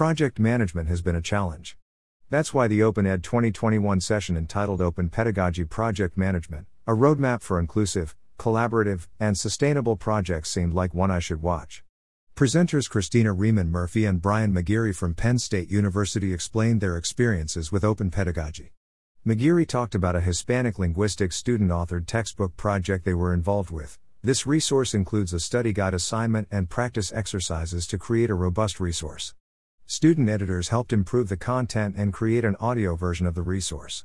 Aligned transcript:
Project 0.00 0.38
management 0.38 0.88
has 0.88 1.02
been 1.02 1.14
a 1.14 1.20
challenge. 1.20 1.76
That's 2.30 2.54
why 2.54 2.68
the 2.68 2.82
Open 2.82 3.06
Ed 3.06 3.22
2021 3.22 4.00
session 4.00 4.34
entitled 4.34 4.80
Open 4.80 5.10
Pedagogy 5.10 5.66
Project 5.66 6.16
Management, 6.16 6.66
a 6.86 6.92
roadmap 6.92 7.42
for 7.42 7.60
inclusive, 7.60 8.16
collaborative, 8.38 9.08
and 9.20 9.36
sustainable 9.36 9.96
projects 9.96 10.48
seemed 10.48 10.72
like 10.72 10.94
one 10.94 11.10
I 11.10 11.18
should 11.18 11.42
watch. 11.42 11.84
Presenters 12.34 12.88
Christina 12.88 13.34
Riehman 13.34 13.68
Murphy 13.68 14.06
and 14.06 14.22
Brian 14.22 14.54
McGeary 14.54 14.96
from 14.96 15.12
Penn 15.12 15.38
State 15.38 15.70
University 15.70 16.32
explained 16.32 16.80
their 16.80 16.96
experiences 16.96 17.70
with 17.70 17.84
open 17.84 18.10
pedagogy. 18.10 18.72
McGeary 19.26 19.68
talked 19.68 19.94
about 19.94 20.16
a 20.16 20.22
Hispanic 20.22 20.78
linguistics 20.78 21.36
student 21.36 21.70
authored 21.70 22.06
textbook 22.06 22.56
project 22.56 23.04
they 23.04 23.12
were 23.12 23.34
involved 23.34 23.70
with. 23.70 23.98
This 24.22 24.46
resource 24.46 24.94
includes 24.94 25.34
a 25.34 25.40
study 25.40 25.74
guide 25.74 25.92
assignment 25.92 26.48
and 26.50 26.70
practice 26.70 27.12
exercises 27.12 27.86
to 27.88 27.98
create 27.98 28.30
a 28.30 28.34
robust 28.34 28.80
resource. 28.80 29.34
Student 29.90 30.28
editors 30.28 30.68
helped 30.68 30.92
improve 30.92 31.28
the 31.28 31.36
content 31.36 31.96
and 31.98 32.12
create 32.12 32.44
an 32.44 32.54
audio 32.60 32.94
version 32.94 33.26
of 33.26 33.34
the 33.34 33.42
resource. 33.42 34.04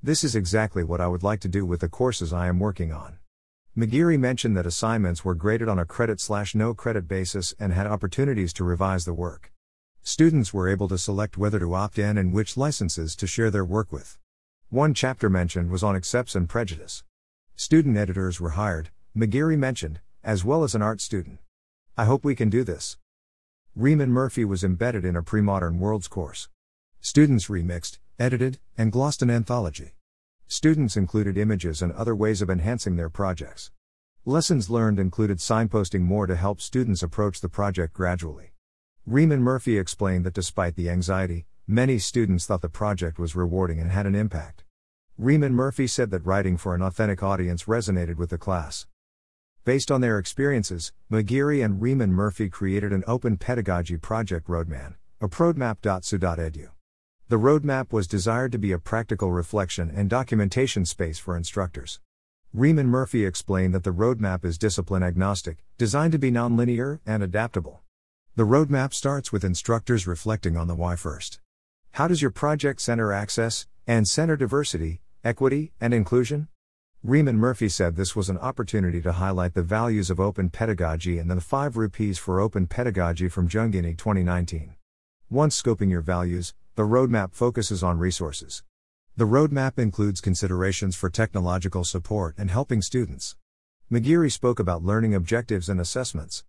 This 0.00 0.22
is 0.22 0.36
exactly 0.36 0.84
what 0.84 1.00
I 1.00 1.08
would 1.08 1.24
like 1.24 1.40
to 1.40 1.48
do 1.48 1.66
with 1.66 1.80
the 1.80 1.88
courses 1.88 2.32
I 2.32 2.46
am 2.46 2.60
working 2.60 2.92
on. 2.92 3.18
McGeary 3.76 4.16
mentioned 4.16 4.56
that 4.56 4.64
assignments 4.64 5.24
were 5.24 5.34
graded 5.34 5.68
on 5.68 5.76
a 5.76 5.84
credit 5.84 6.20
slash 6.20 6.54
no 6.54 6.72
credit 6.72 7.08
basis 7.08 7.52
and 7.58 7.72
had 7.72 7.88
opportunities 7.88 8.52
to 8.52 8.62
revise 8.62 9.06
the 9.06 9.12
work. 9.12 9.52
Students 10.04 10.54
were 10.54 10.68
able 10.68 10.86
to 10.86 10.96
select 10.96 11.36
whether 11.36 11.58
to 11.58 11.74
opt 11.74 11.98
in 11.98 12.16
and 12.16 12.32
which 12.32 12.56
licenses 12.56 13.16
to 13.16 13.26
share 13.26 13.50
their 13.50 13.64
work 13.64 13.90
with. 13.90 14.18
One 14.68 14.94
chapter 14.94 15.28
mentioned 15.28 15.68
was 15.68 15.82
on 15.82 15.96
accepts 15.96 16.36
and 16.36 16.48
prejudice. 16.48 17.02
Student 17.56 17.96
editors 17.96 18.40
were 18.40 18.50
hired, 18.50 18.90
McGeary 19.16 19.58
mentioned, 19.58 19.98
as 20.22 20.44
well 20.44 20.62
as 20.62 20.76
an 20.76 20.82
art 20.82 21.00
student. 21.00 21.40
I 21.96 22.04
hope 22.04 22.22
we 22.22 22.36
can 22.36 22.50
do 22.50 22.62
this. 22.62 22.98
Riehman 23.76 24.10
Murphy 24.10 24.44
was 24.44 24.62
embedded 24.62 25.04
in 25.04 25.16
a 25.16 25.22
pre-modern 25.24 25.80
worlds 25.80 26.06
course. 26.06 26.48
Students 27.00 27.48
remixed, 27.48 27.98
edited, 28.20 28.60
and 28.78 28.92
glossed 28.92 29.20
an 29.20 29.30
anthology. 29.30 29.96
Students 30.46 30.96
included 30.96 31.36
images 31.36 31.82
and 31.82 31.90
other 31.90 32.14
ways 32.14 32.40
of 32.40 32.48
enhancing 32.48 32.94
their 32.94 33.10
projects. 33.10 33.72
Lessons 34.24 34.70
learned 34.70 35.00
included 35.00 35.38
signposting 35.38 36.02
more 36.02 36.28
to 36.28 36.36
help 36.36 36.60
students 36.60 37.02
approach 37.02 37.40
the 37.40 37.48
project 37.48 37.94
gradually. 37.94 38.52
Riehman 39.10 39.40
Murphy 39.40 39.76
explained 39.76 40.24
that 40.24 40.34
despite 40.34 40.76
the 40.76 40.88
anxiety, 40.88 41.46
many 41.66 41.98
students 41.98 42.46
thought 42.46 42.62
the 42.62 42.68
project 42.68 43.18
was 43.18 43.34
rewarding 43.34 43.80
and 43.80 43.90
had 43.90 44.06
an 44.06 44.14
impact. 44.14 44.62
Riehman 45.20 45.50
Murphy 45.50 45.88
said 45.88 46.12
that 46.12 46.24
writing 46.24 46.56
for 46.56 46.76
an 46.76 46.82
authentic 46.82 47.24
audience 47.24 47.64
resonated 47.64 48.18
with 48.18 48.30
the 48.30 48.38
class. 48.38 48.86
Based 49.64 49.90
on 49.90 50.02
their 50.02 50.18
experiences, 50.18 50.92
McGeary 51.10 51.64
and 51.64 51.80
Riehman 51.80 52.10
Murphy 52.10 52.50
created 52.50 52.92
an 52.92 53.02
open 53.06 53.38
pedagogy 53.38 53.96
project 53.96 54.46
roadmap, 54.46 54.96
a 55.22 55.28
prodmap.su.edu. 55.28 56.68
The 57.30 57.38
roadmap 57.38 57.90
was 57.90 58.06
desired 58.06 58.52
to 58.52 58.58
be 58.58 58.72
a 58.72 58.78
practical 58.78 59.32
reflection 59.32 59.90
and 59.90 60.10
documentation 60.10 60.84
space 60.84 61.18
for 61.18 61.34
instructors. 61.34 61.98
Riehman 62.54 62.88
Murphy 62.88 63.24
explained 63.24 63.74
that 63.74 63.84
the 63.84 63.90
roadmap 63.90 64.44
is 64.44 64.58
discipline 64.58 65.02
agnostic, 65.02 65.64
designed 65.78 66.12
to 66.12 66.18
be 66.18 66.30
nonlinear 66.30 67.00
and 67.06 67.22
adaptable. 67.22 67.80
The 68.36 68.44
roadmap 68.44 68.92
starts 68.92 69.32
with 69.32 69.44
instructors 69.44 70.06
reflecting 70.06 70.58
on 70.58 70.68
the 70.68 70.74
why 70.74 70.96
first. 70.96 71.40
How 71.92 72.06
does 72.06 72.20
your 72.20 72.30
project 72.30 72.82
center 72.82 73.14
access 73.14 73.66
and 73.86 74.06
center 74.06 74.36
diversity, 74.36 75.00
equity, 75.24 75.72
and 75.80 75.94
inclusion? 75.94 76.48
Riehman 77.06 77.34
Murphy 77.34 77.68
said 77.68 77.96
this 77.96 78.16
was 78.16 78.30
an 78.30 78.38
opportunity 78.38 79.02
to 79.02 79.12
highlight 79.12 79.52
the 79.52 79.62
values 79.62 80.08
of 80.08 80.18
open 80.18 80.48
pedagogy 80.48 81.18
and 81.18 81.30
the 81.30 81.38
5 81.38 81.76
rupees 81.76 82.18
for 82.18 82.40
open 82.40 82.66
pedagogy 82.66 83.28
from 83.28 83.46
Jhangiani 83.46 83.94
2019. 83.98 84.74
Once 85.28 85.60
scoping 85.60 85.90
your 85.90 86.00
values, 86.00 86.54
the 86.76 86.82
roadmap 86.84 87.34
focuses 87.34 87.82
on 87.82 87.98
resources. 87.98 88.62
The 89.18 89.26
roadmap 89.26 89.78
includes 89.78 90.22
considerations 90.22 90.96
for 90.96 91.10
technological 91.10 91.84
support 91.84 92.36
and 92.38 92.50
helping 92.50 92.80
students. 92.80 93.36
McGeary 93.92 94.32
spoke 94.32 94.58
about 94.58 94.82
learning 94.82 95.14
objectives 95.14 95.68
and 95.68 95.82
assessments. 95.82 96.42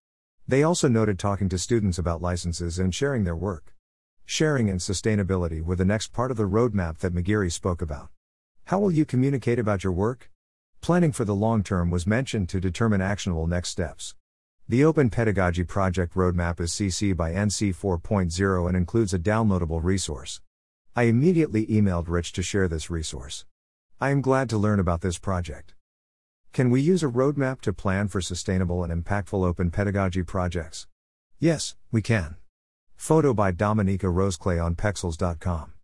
They 0.47 0.63
also 0.63 0.87
noted 0.87 1.19
talking 1.19 1.49
to 1.49 1.57
students 1.57 1.99
about 1.99 2.21
licenses 2.21 2.79
and 2.79 2.95
sharing 2.95 3.25
their 3.25 3.35
work. 3.35 3.75
Sharing 4.23 4.69
and 4.69 4.79
sustainability 4.79 5.61
were 5.61 5.75
the 5.75 5.83
next 5.83 6.13
part 6.13 6.31
of 6.31 6.37
the 6.37 6.47
roadmap 6.47 6.99
that 6.99 7.13
McGeary 7.13 7.51
spoke 7.51 7.81
about. 7.81 8.07
How 8.67 8.79
will 8.79 8.91
you 8.91 9.03
communicate 9.03 9.59
about 9.59 9.83
your 9.83 9.91
work? 9.91 10.31
Planning 10.85 11.13
for 11.13 11.25
the 11.25 11.33
long 11.33 11.63
term 11.63 11.89
was 11.89 12.05
mentioned 12.05 12.47
to 12.49 12.59
determine 12.59 13.01
actionable 13.01 13.47
next 13.47 13.69
steps. 13.69 14.13
The 14.69 14.85
Open 14.85 15.09
Pedagogy 15.09 15.63
Project 15.63 16.13
Roadmap 16.13 16.59
is 16.59 16.73
CC 16.73 17.17
by 17.17 17.31
NC 17.31 17.75
4.0 17.75 18.67
and 18.67 18.77
includes 18.77 19.11
a 19.11 19.17
downloadable 19.17 19.83
resource. 19.83 20.41
I 20.95 21.05
immediately 21.05 21.65
emailed 21.65 22.05
Rich 22.07 22.33
to 22.33 22.43
share 22.43 22.67
this 22.67 22.91
resource. 22.91 23.45
I 23.99 24.11
am 24.11 24.21
glad 24.21 24.47
to 24.49 24.59
learn 24.59 24.79
about 24.79 25.01
this 25.01 25.17
project. 25.17 25.73
Can 26.53 26.69
we 26.69 26.81
use 26.81 27.01
a 27.01 27.07
roadmap 27.07 27.61
to 27.61 27.73
plan 27.73 28.07
for 28.07 28.21
sustainable 28.21 28.83
and 28.83 28.93
impactful 28.93 29.43
open 29.43 29.71
pedagogy 29.71 30.21
projects? 30.21 30.85
Yes, 31.39 31.75
we 31.91 32.03
can. 32.03 32.35
Photo 32.95 33.33
by 33.33 33.51
Dominika 33.51 34.13
Roseclay 34.13 34.63
on 34.63 34.75
Pexels.com. 34.75 35.71